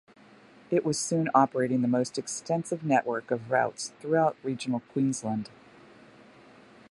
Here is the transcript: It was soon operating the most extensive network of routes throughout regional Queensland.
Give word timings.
It 0.71 0.83
was 0.83 0.97
soon 0.97 1.29
operating 1.35 1.83
the 1.83 1.87
most 1.87 2.17
extensive 2.17 2.83
network 2.83 3.29
of 3.29 3.51
routes 3.51 3.93
throughout 3.99 4.35
regional 4.41 4.79
Queensland. 4.93 5.51